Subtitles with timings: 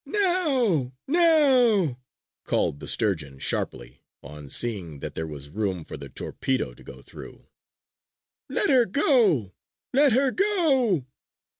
[0.03, 0.93] "Now!
[1.07, 1.99] Now!"
[2.43, 7.03] called the Sturgeon sharply, on seeing that there was room for the torpedo to go
[7.03, 7.45] through.
[8.49, 9.53] "Let her go!
[9.93, 11.05] Let her go!"